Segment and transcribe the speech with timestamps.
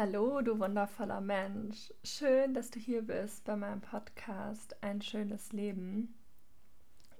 [0.00, 1.92] Hallo, du wundervoller Mensch.
[2.04, 6.14] Schön, dass du hier bist bei meinem Podcast Ein schönes Leben.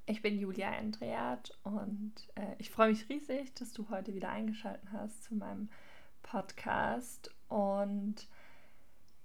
[0.07, 4.93] Ich bin Julia Andreat und äh, ich freue mich riesig, dass du heute wieder eingeschaltet
[4.93, 5.71] hast zu meinem
[6.22, 7.35] Podcast.
[7.49, 8.29] Und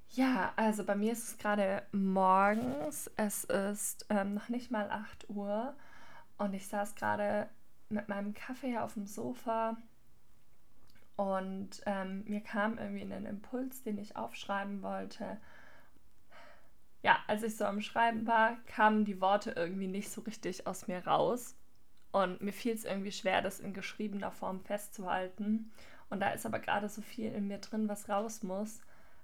[0.09, 3.11] ja, also bei mir ist es gerade morgens.
[3.17, 5.75] Es ist ähm, noch nicht mal 8 Uhr
[6.39, 7.47] und ich saß gerade
[7.89, 9.77] mit meinem Kaffee auf dem Sofa
[11.15, 15.37] und ähm, mir kam irgendwie ein Impuls, den ich aufschreiben wollte.
[17.03, 20.87] Ja, als ich so am Schreiben war, kamen die Worte irgendwie nicht so richtig aus
[20.87, 21.55] mir raus.
[22.11, 25.71] Und mir fiel es irgendwie schwer, das in geschriebener Form festzuhalten.
[26.09, 28.81] Und da ist aber gerade so viel in mir drin, was raus muss.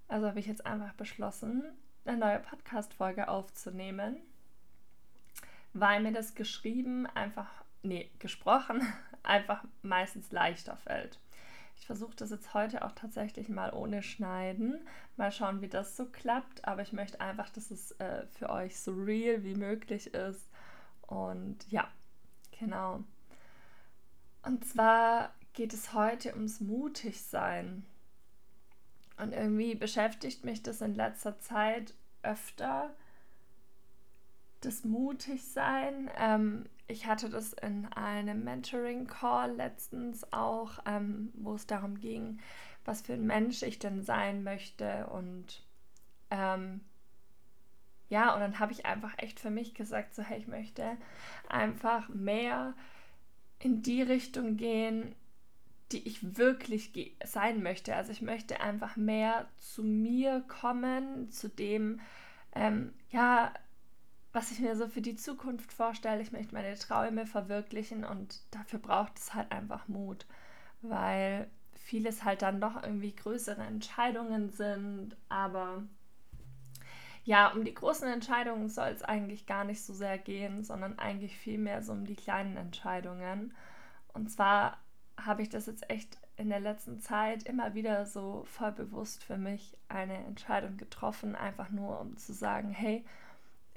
[0.08, 1.64] Also habe ich jetzt einfach beschlossen,
[2.04, 4.18] eine neue Podcast-Folge aufzunehmen,
[5.74, 8.82] weil mir das geschrieben einfach, nee, gesprochen
[9.24, 11.20] einfach meistens leichter fällt.
[11.80, 14.86] Ich versuche das jetzt heute auch tatsächlich mal ohne Schneiden.
[15.16, 16.66] Mal schauen, wie das so klappt.
[16.66, 20.50] Aber ich möchte einfach, dass es äh, für euch so real wie möglich ist.
[21.02, 21.88] Und ja,
[22.60, 23.04] genau.
[24.44, 27.86] Und zwar geht es heute ums Mutigsein.
[29.18, 32.94] Und irgendwie beschäftigt mich das in letzter Zeit öfter,
[34.62, 36.10] das Mutigsein.
[36.18, 42.40] Ähm, ich hatte das in einem Mentoring-Call letztens auch, ähm, wo es darum ging,
[42.86, 45.08] was für ein Mensch ich denn sein möchte.
[45.08, 45.64] Und
[46.32, 46.82] ähm,
[48.10, 50.98] ja, und dann habe ich einfach echt für mich gesagt, so hey, ich möchte
[51.48, 52.74] einfach mehr
[53.60, 55.16] in die Richtung gehen,
[55.92, 56.92] die ich wirklich
[57.24, 57.96] sein möchte.
[57.96, 62.00] Also ich möchte einfach mehr zu mir kommen, zu dem,
[62.56, 63.54] ähm, ja,
[64.40, 66.22] was ich mir so für die Zukunft vorstelle.
[66.22, 70.26] Ich möchte meine Träume verwirklichen und dafür braucht es halt einfach Mut,
[70.82, 75.84] weil vieles halt dann doch irgendwie größere Entscheidungen sind, aber
[77.26, 81.38] ja, um die großen Entscheidungen soll es eigentlich gar nicht so sehr gehen, sondern eigentlich
[81.38, 83.54] vielmehr so um die kleinen Entscheidungen.
[84.14, 84.78] Und zwar
[85.18, 89.38] habe ich das jetzt echt in der letzten Zeit immer wieder so voll bewusst für
[89.38, 93.04] mich eine Entscheidung getroffen, einfach nur um zu sagen, hey,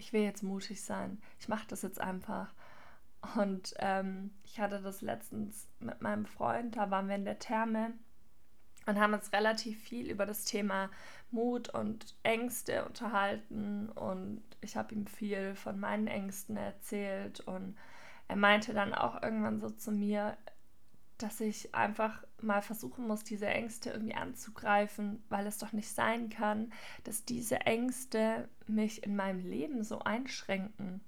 [0.03, 1.23] ich will jetzt mutig sein.
[1.39, 2.53] Ich mache das jetzt einfach.
[3.37, 7.93] Und ähm, ich hatte das letztens mit meinem Freund, da waren wir in der Therme
[8.87, 10.91] und haben uns relativ viel über das Thema
[11.31, 13.91] Mut und Ängste unterhalten.
[13.91, 17.39] Und ich habe ihm viel von meinen Ängsten erzählt.
[17.39, 17.77] Und
[18.27, 20.37] er meinte dann auch irgendwann so zu mir,
[21.19, 26.31] dass ich einfach mal versuchen muss, diese Ängste irgendwie anzugreifen, weil es doch nicht sein
[26.31, 26.73] kann,
[27.05, 31.01] dass diese Ängste mich in meinem Leben so einschränken,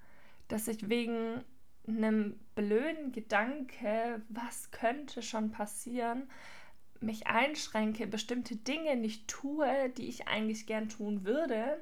[0.49, 1.45] dass ich wegen
[1.87, 6.29] einem blöden Gedanke, was könnte schon passieren,
[7.01, 11.79] mich einschränke, bestimmte Dinge nicht tue, die ich eigentlich gern tun würde,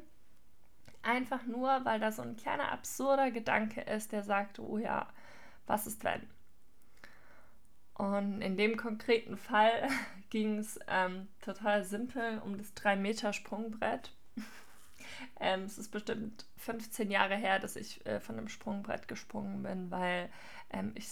[1.02, 5.08] einfach nur, weil da so ein kleiner absurder Gedanke ist, der sagt, oh ja,
[5.66, 6.22] was ist wenn?
[7.94, 9.88] Und in dem konkreten Fall
[10.30, 14.12] ging es ähm, total simpel um das 3-Meter-Sprungbrett.
[15.40, 19.90] ähm, es ist bestimmt 15 Jahre her, dass ich äh, von einem Sprungbrett gesprungen bin,
[19.90, 20.30] weil
[20.70, 21.06] ähm, ich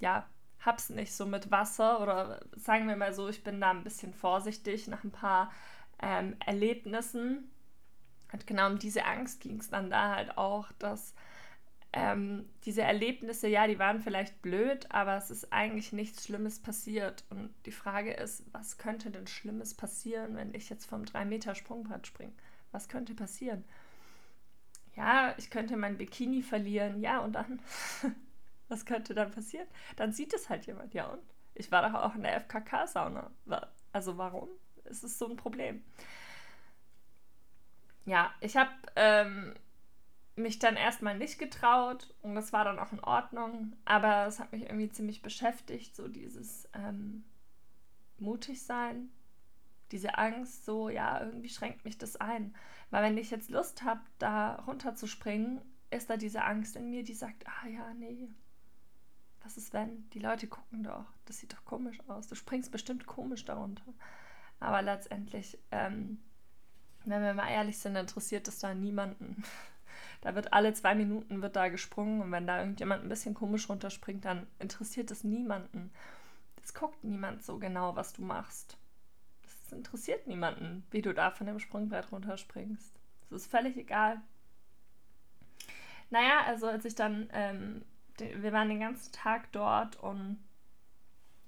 [0.00, 0.26] ja
[0.64, 4.14] hab's nicht so mit Wasser oder sagen wir mal so, ich bin da ein bisschen
[4.14, 5.52] vorsichtig nach ein paar
[6.02, 7.50] ähm, Erlebnissen.
[8.32, 11.14] Und genau um diese Angst ging es dann da halt auch, dass
[11.96, 17.24] ähm, diese Erlebnisse, ja, die waren vielleicht blöd, aber es ist eigentlich nichts Schlimmes passiert.
[17.30, 22.32] Und die Frage ist, was könnte denn Schlimmes passieren, wenn ich jetzt vom 3-Meter-Sprungbrett springe?
[22.72, 23.64] Was könnte passieren?
[24.96, 27.62] Ja, ich könnte mein Bikini verlieren, ja, und dann,
[28.68, 29.68] was könnte dann passieren?
[29.94, 31.22] Dann sieht es halt jemand, ja, und
[31.54, 33.30] ich war doch auch in der FKK-Sauna.
[33.92, 34.48] Also warum?
[34.82, 35.84] Es ist so ein Problem.
[38.04, 39.54] Ja, ich habe ähm,
[40.36, 44.52] mich dann erstmal nicht getraut und das war dann auch in Ordnung, aber es hat
[44.52, 47.24] mich irgendwie ziemlich beschäftigt, so dieses ähm,
[48.18, 49.10] mutig sein,
[49.92, 52.54] diese Angst, so ja, irgendwie schränkt mich das ein.
[52.90, 55.60] Weil wenn ich jetzt Lust habe, da runterzuspringen,
[55.90, 58.28] ist da diese Angst in mir, die sagt, ah ja, nee,
[59.44, 60.08] was ist wenn?
[60.10, 63.94] Die Leute gucken doch, das sieht doch komisch aus, du springst bestimmt komisch darunter.
[64.58, 66.22] Aber letztendlich, ähm,
[67.04, 69.44] wenn wir mal ehrlich sind, interessiert es da niemanden.
[70.24, 73.68] Da wird alle zwei Minuten wird da gesprungen und wenn da irgendjemand ein bisschen komisch
[73.68, 75.92] runterspringt, dann interessiert es niemanden.
[76.62, 78.78] Es guckt niemand so genau, was du machst.
[79.44, 82.94] Es interessiert niemanden, wie du da von dem Sprungbrett runterspringst.
[83.26, 84.18] Es ist völlig egal.
[86.08, 87.84] Naja, also als ich dann, ähm,
[88.16, 90.42] wir waren den ganzen Tag dort und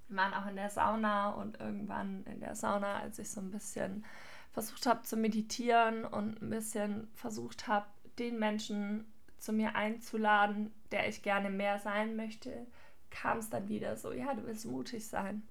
[0.09, 4.05] waren auch in der Sauna und irgendwann in der Sauna, als ich so ein bisschen
[4.51, 7.87] versucht habe zu meditieren und ein bisschen versucht habe,
[8.19, 9.05] den Menschen
[9.37, 12.65] zu mir einzuladen, der ich gerne mehr sein möchte,
[13.09, 15.47] kam es dann wieder so, ja, du willst mutig sein.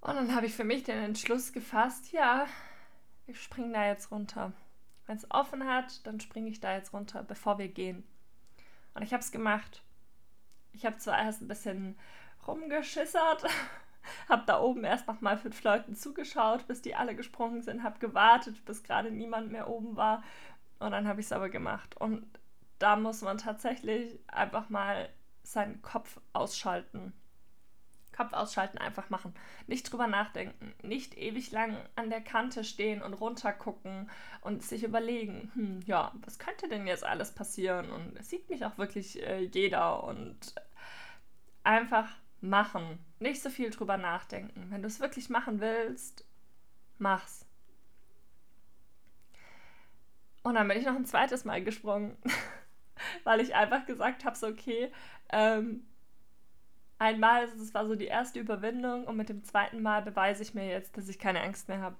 [0.00, 2.46] Und dann habe ich für mich den Entschluss gefasst, ja,
[3.26, 4.52] ich springe da jetzt runter.
[5.06, 8.04] Wenn es offen hat, dann springe ich da jetzt runter, bevor wir gehen.
[8.94, 9.82] Und ich habe es gemacht.
[10.72, 11.96] Ich habe zwar erst ein bisschen
[12.46, 13.44] rumgeschissert,
[14.28, 17.98] habe da oben erst noch mal fünf Leuten zugeschaut, bis die alle gesprungen sind, habe
[17.98, 20.22] gewartet, bis gerade niemand mehr oben war.
[20.82, 21.96] Und dann habe ich es aber gemacht.
[21.96, 22.26] Und
[22.78, 25.08] da muss man tatsächlich einfach mal
[25.42, 27.12] seinen Kopf ausschalten.
[28.14, 29.34] Kopf ausschalten, einfach machen.
[29.66, 30.74] Nicht drüber nachdenken.
[30.82, 34.10] Nicht ewig lang an der Kante stehen und runtergucken
[34.42, 37.90] und sich überlegen, hm, ja, was könnte denn jetzt alles passieren?
[37.90, 40.54] Und es sieht mich auch wirklich äh, jeder und
[41.64, 42.98] einfach machen.
[43.18, 44.66] Nicht so viel drüber nachdenken.
[44.70, 46.26] Wenn du es wirklich machen willst,
[46.98, 47.41] mach's.
[50.52, 52.14] Und dann bin ich noch ein zweites Mal gesprungen,
[53.24, 54.92] weil ich einfach gesagt habe, so okay,
[55.30, 55.86] ähm,
[56.98, 60.68] einmal, das war so die erste Überwindung und mit dem zweiten Mal beweise ich mir
[60.68, 61.96] jetzt, dass ich keine Angst mehr habe.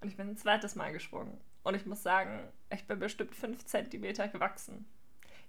[0.00, 1.40] Und ich bin ein zweites Mal gesprungen.
[1.62, 4.84] Und ich muss sagen, ich bin bestimmt fünf Zentimeter gewachsen.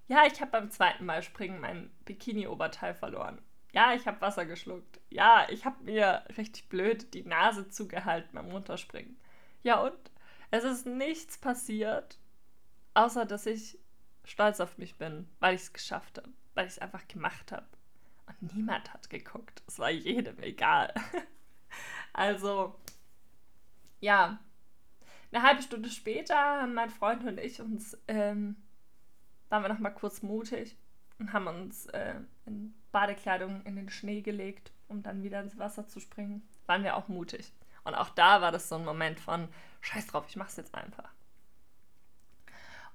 [0.07, 3.41] Ja, ich habe beim zweiten Mal springen mein Bikini-Oberteil verloren.
[3.73, 4.99] Ja, ich habe Wasser geschluckt.
[5.09, 9.17] Ja, ich habe mir richtig blöd die Nase zugehalten beim Runterspringen.
[9.63, 9.97] Ja, und
[10.51, 12.19] es ist nichts passiert,
[12.93, 13.77] außer dass ich
[14.23, 17.67] stolz auf mich bin, weil ich es geschafft habe, weil ich es einfach gemacht habe.
[18.27, 19.63] Und niemand hat geguckt.
[19.67, 20.93] Es war jedem egal.
[22.13, 22.75] also,
[23.99, 24.39] ja.
[25.31, 28.55] Eine halbe Stunde später haben mein Freund und ich uns, ähm,
[29.49, 30.75] waren wir nochmal kurz mutig
[31.19, 32.15] und haben uns äh,
[32.45, 36.47] in Badekleidung in den Schnee gelegt, um dann wieder ins Wasser zu springen.
[36.65, 37.53] Waren wir auch mutig.
[37.83, 39.47] Und auch da war das so ein Moment von,
[39.81, 41.09] scheiß drauf, ich mach's jetzt einfach.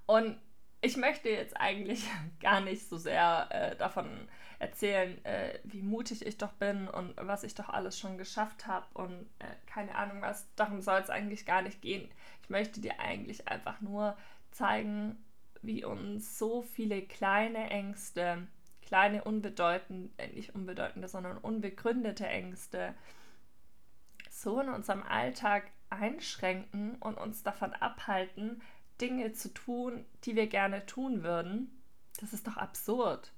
[0.05, 0.37] Und
[0.81, 2.07] ich möchte jetzt eigentlich
[2.39, 4.27] gar nicht so sehr äh, davon
[4.59, 8.85] erzählen, äh, wie mutig ich doch bin und was ich doch alles schon geschafft habe
[8.93, 10.47] und äh, keine Ahnung was.
[10.55, 12.09] Darum soll es eigentlich gar nicht gehen.
[12.43, 14.15] Ich möchte dir eigentlich einfach nur
[14.51, 15.17] zeigen,
[15.61, 18.47] wie uns so viele kleine Ängste,
[18.85, 22.93] kleine unbedeutende, äh, nicht unbedeutende, sondern unbegründete Ängste
[24.35, 28.61] so in unserem Alltag einschränken und uns davon abhalten,
[28.99, 31.81] Dinge zu tun, die wir gerne tun würden.
[32.19, 33.31] Das ist doch absurd.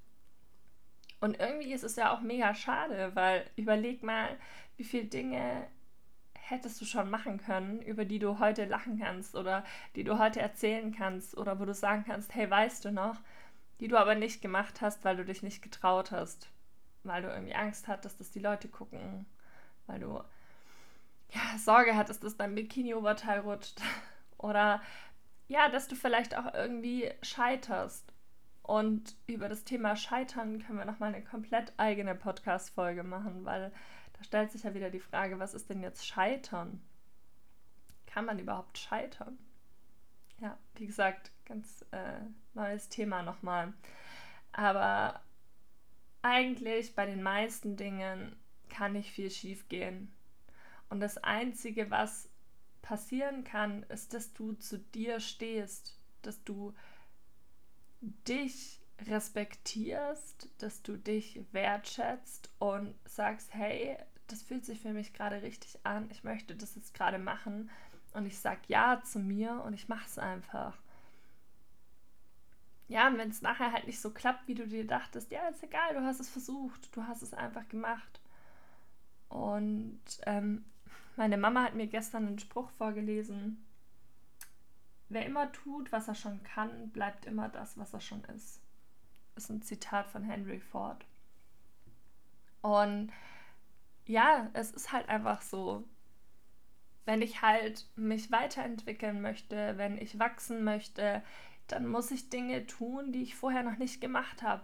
[1.20, 4.38] Und irgendwie ist es ja auch mega schade, weil überleg mal,
[4.76, 5.68] wie viele Dinge
[6.34, 9.64] hättest du schon machen können, über die du heute lachen kannst oder
[9.96, 13.20] die du heute erzählen kannst oder wo du sagen kannst, hey, weißt du noch,
[13.80, 16.50] die du aber nicht gemacht hast, weil du dich nicht getraut hast,
[17.04, 19.26] weil du irgendwie Angst hattest, dass die Leute gucken,
[19.88, 20.22] weil du
[21.34, 23.82] ja, Sorge hattest, dass dein Bikini-Oberteil rutscht
[24.38, 24.82] oder
[25.48, 28.14] ja, dass du vielleicht auch irgendwie scheiterst
[28.68, 33.72] und über das Thema Scheitern können wir nochmal eine komplett eigene Podcast-Folge machen, weil
[34.12, 36.82] da stellt sich ja wieder die Frage, was ist denn jetzt Scheitern?
[38.06, 39.38] Kann man überhaupt scheitern?
[40.42, 42.20] Ja, wie gesagt, ganz äh,
[42.54, 43.74] neues Thema nochmal.
[44.52, 45.22] Aber
[46.22, 48.36] eigentlich bei den meisten Dingen
[48.70, 50.12] kann nicht viel schief gehen.
[50.90, 52.30] Und das Einzige, was
[52.82, 56.74] passieren kann, ist, dass du zu dir stehst, dass du
[58.02, 63.98] dich respektierst, dass du dich wertschätzt und sagst, hey,
[64.28, 67.70] das fühlt sich für mich gerade richtig an, ich möchte das jetzt gerade machen
[68.14, 70.78] und ich sage ja zu mir und ich mache es einfach.
[72.88, 75.64] Ja, und wenn es nachher halt nicht so klappt, wie du dir dachtest, ja, ist
[75.64, 78.22] egal, du hast es versucht, du hast es einfach gemacht.
[79.30, 80.64] Und ähm,
[81.18, 83.68] meine Mama hat mir gestern einen Spruch vorgelesen,
[85.10, 88.62] Wer immer tut, was er schon kann, bleibt immer das, was er schon ist.
[89.36, 91.06] Das ist ein Zitat von Henry Ford.
[92.62, 93.12] Und
[94.06, 95.86] ja, es ist halt einfach so.
[97.06, 101.24] Wenn ich halt mich weiterentwickeln möchte, wenn ich wachsen möchte,
[101.68, 104.64] dann muss ich Dinge tun, die ich vorher noch nicht gemacht habe.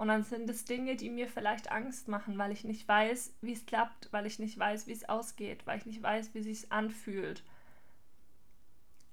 [0.00, 3.52] Und dann sind es Dinge, die mir vielleicht Angst machen, weil ich nicht weiß, wie
[3.52, 6.46] es klappt, weil ich nicht weiß, wie es ausgeht, weil ich nicht weiß, wie es
[6.46, 7.44] sich anfühlt.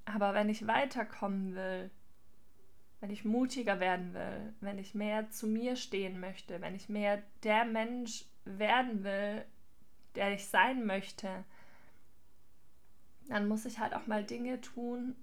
[0.05, 1.91] Aber wenn ich weiterkommen will,
[3.01, 7.21] wenn ich mutiger werden will, wenn ich mehr zu mir stehen möchte, wenn ich mehr
[7.43, 9.43] der Mensch werden will,
[10.15, 11.43] der ich sein möchte,
[13.27, 15.17] dann muss ich halt auch mal Dinge tun,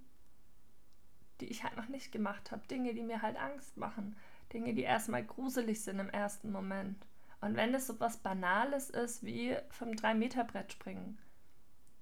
[1.40, 2.66] die ich halt noch nicht gemacht habe.
[2.66, 4.14] Dinge, die mir halt Angst machen.
[4.54, 7.04] Dinge, die erstmal gruselig sind im ersten Moment.
[7.40, 11.18] Und wenn es so was Banales ist wie vom 3-Meter-Brett springen,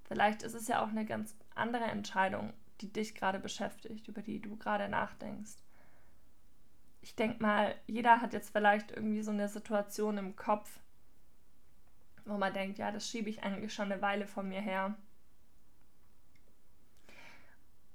[0.04, 4.40] vielleicht ist es ja auch eine ganz andere Entscheidung, die dich gerade beschäftigt, über die
[4.40, 5.56] du gerade nachdenkst.
[7.00, 10.78] Ich denke mal, jeder hat jetzt vielleicht irgendwie so eine Situation im Kopf,
[12.24, 14.94] wo man denkt, ja, das schiebe ich eigentlich schon eine Weile von mir her.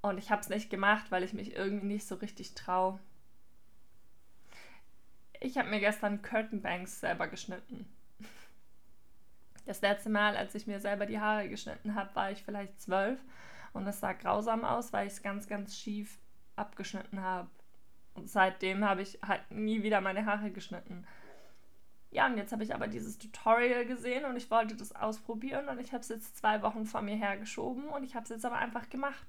[0.01, 2.99] Und ich habe es nicht gemacht, weil ich mich irgendwie nicht so richtig traue.
[5.39, 7.85] Ich habe mir gestern Curtain Banks selber geschnitten.
[9.65, 13.19] Das letzte Mal, als ich mir selber die Haare geschnitten habe, war ich vielleicht zwölf
[13.73, 16.17] und es sah grausam aus, weil ich es ganz, ganz schief
[16.55, 17.49] abgeschnitten habe.
[18.13, 21.05] Und seitdem habe ich halt nie wieder meine Haare geschnitten.
[22.09, 25.79] Ja, und jetzt habe ich aber dieses Tutorial gesehen und ich wollte das ausprobieren und
[25.79, 28.57] ich habe es jetzt zwei Wochen vor mir hergeschoben und ich habe es jetzt aber
[28.57, 29.27] einfach gemacht.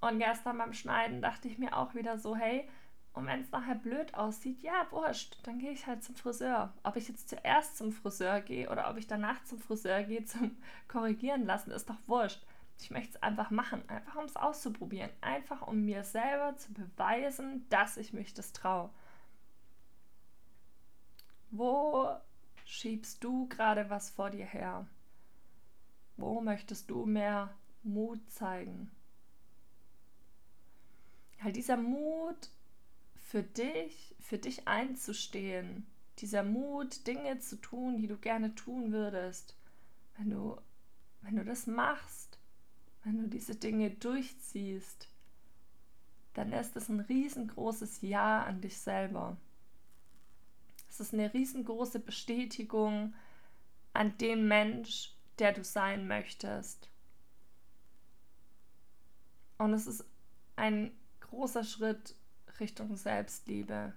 [0.00, 2.68] Und gestern beim Schneiden dachte ich mir auch wieder so, hey,
[3.12, 6.72] und wenn es nachher blöd aussieht, ja, wurscht, dann gehe ich halt zum Friseur.
[6.84, 10.56] Ob ich jetzt zuerst zum Friseur gehe oder ob ich danach zum Friseur gehe zum
[10.88, 12.40] Korrigieren lassen, ist doch wurscht.
[12.78, 17.68] Ich möchte es einfach machen, einfach um es auszuprobieren, einfach um mir selber zu beweisen,
[17.68, 18.90] dass ich mich das traue.
[21.50, 22.08] Wo
[22.64, 24.86] schiebst du gerade was vor dir her?
[26.16, 27.52] Wo möchtest du mehr
[27.82, 28.90] Mut zeigen?
[31.42, 32.50] Halt dieser Mut
[33.30, 35.86] für dich, für dich einzustehen,
[36.18, 39.56] dieser Mut, Dinge zu tun, die du gerne tun würdest,
[40.16, 40.60] wenn du,
[41.22, 42.40] wenn du das machst,
[43.04, 45.08] wenn du diese Dinge durchziehst,
[46.34, 49.36] dann ist es ein riesengroßes Ja an dich selber.
[50.88, 53.14] Es ist eine riesengroße Bestätigung
[53.92, 56.90] an den Mensch, der du sein möchtest.
[59.56, 60.04] Und es ist
[60.56, 62.16] ein großer Schritt
[62.60, 63.94] Richtung Selbstliebe,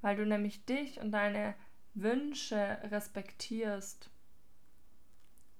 [0.00, 1.54] weil du nämlich dich und deine
[1.94, 4.10] Wünsche respektierst,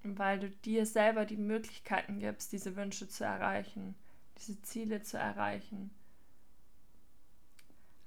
[0.03, 3.95] weil du dir selber die Möglichkeiten gibst, diese Wünsche zu erreichen,
[4.37, 5.91] diese Ziele zu erreichen.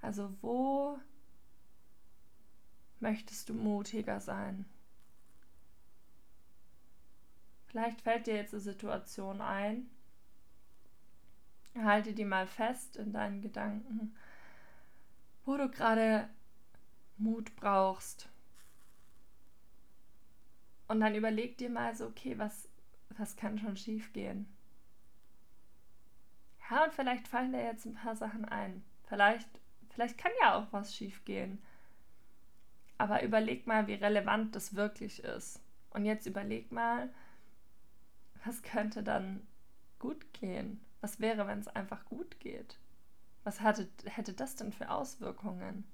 [0.01, 0.99] Also wo
[3.01, 4.65] möchtest du mutiger sein?
[7.67, 9.91] Vielleicht fällt dir jetzt eine Situation ein,
[11.77, 14.15] Halte die mal fest in deinen Gedanken,
[15.45, 16.29] wo du gerade
[17.19, 18.29] Mut brauchst.
[20.87, 22.69] Und dann überleg dir mal so, okay, was,
[23.17, 24.47] was kann schon schief gehen?
[26.71, 28.85] Ja, und vielleicht fallen dir jetzt ein paar Sachen ein.
[29.07, 29.49] Vielleicht,
[29.91, 31.63] vielleicht kann ja auch was schief gehen.
[32.99, 35.61] Aber überleg mal, wie relevant das wirklich ist.
[35.91, 37.13] Und jetzt überleg mal,
[38.45, 39.47] was könnte dann
[39.99, 40.81] gut gehen?
[41.05, 42.79] Was wäre, wenn es einfach gut geht?
[43.43, 45.85] Was hatte, hätte das denn für Auswirkungen?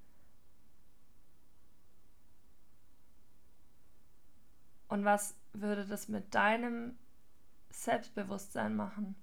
[4.87, 6.97] Und was würde das mit deinem
[7.71, 9.17] Selbstbewusstsein machen,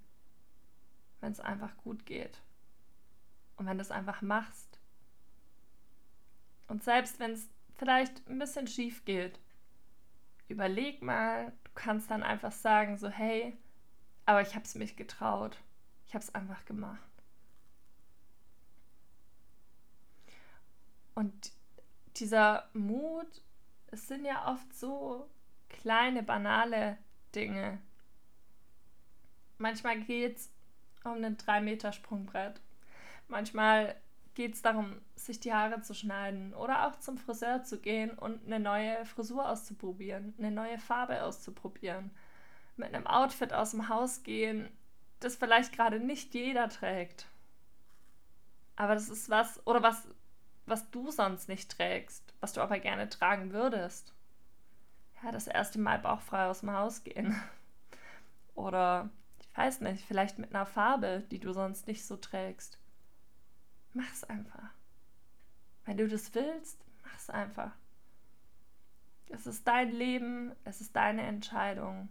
[1.21, 2.41] wenn es einfach gut geht?
[3.55, 4.81] Und wenn du es einfach machst?
[6.67, 9.39] Und selbst wenn es vielleicht ein bisschen schief geht,
[10.49, 13.57] überleg mal, du kannst dann einfach sagen, so hey,
[14.25, 15.57] aber ich habe es mich getraut.
[16.07, 17.01] Ich habe es einfach gemacht.
[21.15, 21.51] Und
[22.15, 23.41] dieser Mut,
[23.87, 25.29] es sind ja oft so
[25.69, 26.97] kleine, banale
[27.35, 27.81] Dinge.
[29.57, 30.51] Manchmal geht es
[31.03, 32.61] um einen 3-Meter-Sprungbrett.
[33.27, 33.99] Manchmal
[34.35, 38.45] geht es darum, sich die Haare zu schneiden oder auch zum Friseur zu gehen und
[38.45, 42.11] eine neue Frisur auszuprobieren, eine neue Farbe auszuprobieren,
[42.75, 44.69] mit einem Outfit aus dem Haus gehen,
[45.19, 47.27] das vielleicht gerade nicht jeder trägt.
[48.75, 50.07] Aber das ist was, oder was,
[50.65, 54.13] was du sonst nicht trägst, was du aber gerne tragen würdest.
[55.23, 57.35] Ja, das erste Mal bauchfrei aus dem Haus gehen.
[58.55, 59.09] Oder,
[59.39, 62.79] ich weiß nicht, vielleicht mit einer Farbe, die du sonst nicht so trägst.
[63.93, 64.69] Mach's einfach.
[65.85, 67.71] Wenn du das willst, mach's einfach.
[69.29, 72.09] Es ist dein Leben, es ist deine Entscheidung.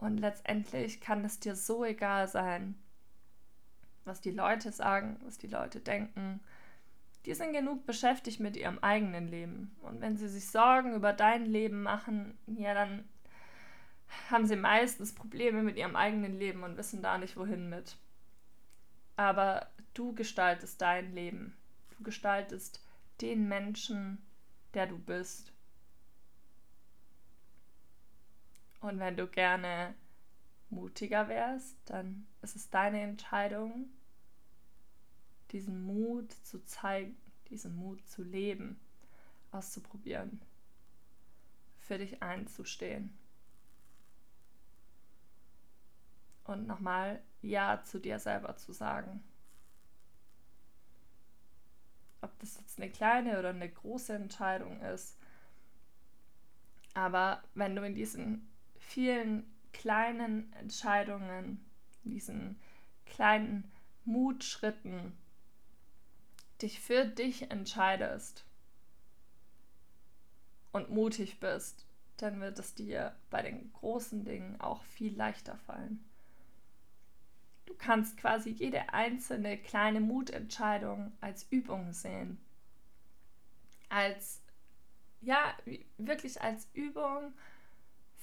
[0.00, 2.74] Und letztendlich kann es dir so egal sein,
[4.06, 6.40] was die Leute sagen, was die Leute denken.
[7.26, 9.76] Die sind genug beschäftigt mit ihrem eigenen Leben.
[9.82, 13.04] Und wenn sie sich Sorgen über dein Leben machen, ja, dann
[14.30, 17.98] haben sie meistens Probleme mit ihrem eigenen Leben und wissen da nicht, wohin mit.
[19.16, 21.54] Aber du gestaltest dein Leben.
[21.98, 22.82] Du gestaltest
[23.20, 24.16] den Menschen,
[24.72, 25.52] der du bist.
[28.80, 29.94] Und wenn du gerne
[30.70, 33.90] mutiger wärst, dann ist es deine Entscheidung,
[35.50, 37.16] diesen Mut zu zeigen,
[37.50, 38.80] diesen Mut zu leben,
[39.50, 40.40] auszuprobieren,
[41.80, 43.18] für dich einzustehen.
[46.50, 49.22] und nochmal Ja zu dir selber zu sagen.
[52.20, 55.16] Ob das jetzt eine kleine oder eine große Entscheidung ist.
[56.92, 58.49] Aber wenn du in diesen
[58.90, 61.64] vielen kleinen Entscheidungen,
[62.02, 62.60] diesen
[63.06, 63.70] kleinen
[64.04, 65.16] Mutschritten
[66.60, 68.44] dich für dich entscheidest
[70.72, 76.04] und mutig bist, dann wird es dir bei den großen Dingen auch viel leichter fallen.
[77.66, 82.40] Du kannst quasi jede einzelne kleine Mutentscheidung als Übung sehen.
[83.88, 84.42] Als,
[85.20, 85.56] ja,
[85.96, 87.32] wirklich als Übung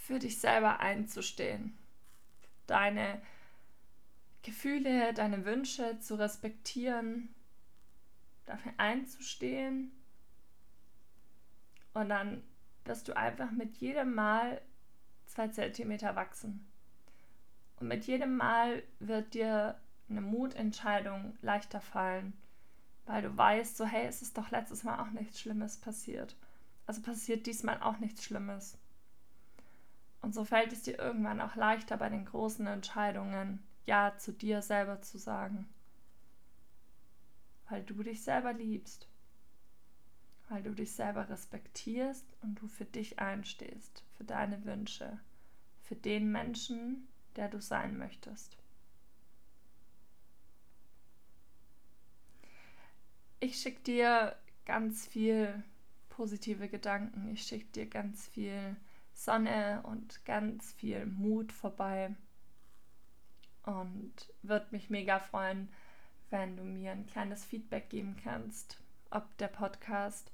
[0.07, 1.77] für dich selber einzustehen.
[2.65, 3.21] Deine
[4.41, 7.35] Gefühle, deine Wünsche zu respektieren,
[8.45, 9.91] dafür einzustehen
[11.93, 12.41] und dann
[12.85, 14.61] wirst du einfach mit jedem Mal
[15.25, 16.65] zwei Zentimeter wachsen.
[17.81, 19.77] Und mit jedem Mal wird dir
[20.09, 22.31] eine Mutentscheidung leichter fallen,
[23.05, 26.37] weil du weißt, so hey, es ist doch letztes Mal auch nichts Schlimmes passiert.
[26.85, 28.77] Also passiert diesmal auch nichts Schlimmes.
[30.27, 34.61] Und so fällt es dir irgendwann auch leichter bei den großen Entscheidungen, Ja zu dir
[34.61, 35.69] selber zu sagen.
[37.69, 39.07] Weil du dich selber liebst
[40.49, 45.19] weil du dich selber respektierst und du für dich einstehst, für deine Wünsche,
[45.81, 48.57] für den Menschen, der du sein möchtest.
[53.39, 55.63] Ich schicke dir ganz viel
[56.09, 58.75] positive Gedanken, ich schicke dir ganz viel
[59.17, 62.15] Sonne und ganz viel Mut vorbei
[63.63, 65.69] und würde mich mega freuen,
[66.29, 70.31] wenn du mir ein kleines Feedback geben kannst, ob der Podcast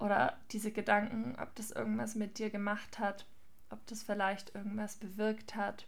[0.00, 3.24] oder diese Gedanken, ob das irgendwas mit dir gemacht hat,
[3.70, 5.86] ob das vielleicht irgendwas bewirkt hat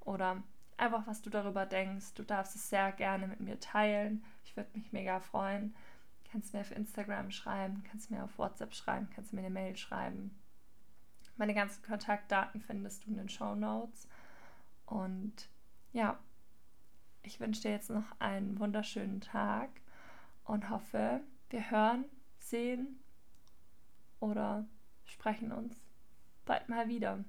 [0.00, 0.42] oder
[0.76, 2.14] einfach, was du darüber denkst.
[2.14, 4.24] Du darfst es sehr gerne mit mir teilen.
[4.44, 5.74] Ich würde mich mega freuen.
[6.30, 10.39] Kannst mir auf Instagram schreiben, kannst mir auf WhatsApp schreiben, kannst mir eine Mail schreiben.
[11.40, 14.06] Meine ganzen Kontaktdaten findest du in den Show Notes.
[14.84, 15.48] Und
[15.94, 16.18] ja,
[17.22, 19.70] ich wünsche dir jetzt noch einen wunderschönen Tag
[20.44, 22.04] und hoffe, wir hören,
[22.40, 23.00] sehen
[24.18, 24.66] oder
[25.06, 25.74] sprechen uns
[26.44, 27.24] bald mal wieder.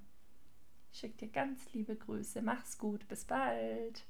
[0.92, 2.42] Ich schicke dir ganz liebe Grüße.
[2.42, 3.08] Mach's gut.
[3.08, 4.04] Bis bald.